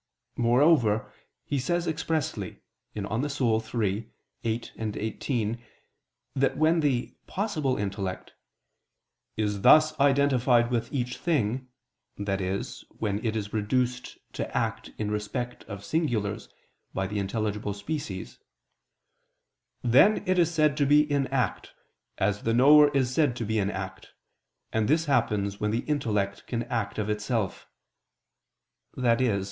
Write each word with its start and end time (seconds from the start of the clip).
Moreover 0.37 1.13
he 1.45 1.59
says 1.59 1.85
expressly 1.85 2.63
(De 2.95 3.05
Anima 3.07 3.29
iii, 3.39 4.07
text. 4.43 4.71
8, 4.73 4.73
18) 4.75 5.63
that 6.35 6.57
when 6.57 6.79
the 6.79 7.15
"possible" 7.27 7.77
intellect 7.77 8.33
"is 9.37 9.61
thus 9.61 9.93
identified 9.99 10.71
with 10.71 10.91
each 10.91 11.17
thing," 11.19 11.67
that 12.17 12.41
is, 12.41 12.83
when 12.97 13.23
it 13.23 13.35
is 13.35 13.53
reduced 13.53 14.17
to 14.33 14.57
act 14.57 14.89
in 14.97 15.11
respect 15.11 15.65
of 15.65 15.85
singulars 15.85 16.49
by 16.95 17.05
the 17.05 17.19
intelligible 17.19 17.75
species, 17.75 18.39
"then 19.83 20.23
it 20.27 20.39
is 20.39 20.51
said 20.51 20.75
to 20.77 20.87
be 20.87 21.01
in 21.11 21.27
act, 21.27 21.73
as 22.17 22.41
the 22.41 22.55
knower 22.55 22.87
is 22.97 23.13
said 23.13 23.35
to 23.35 23.45
be 23.45 23.59
in 23.59 23.69
act; 23.69 24.13
and 24.73 24.87
this 24.87 25.05
happens 25.05 25.59
when 25.59 25.69
the 25.69 25.85
intellect 25.87 26.47
can 26.47 26.63
act 26.63 26.97
of 26.97 27.07
itself," 27.07 27.67
i.e. 28.97 29.39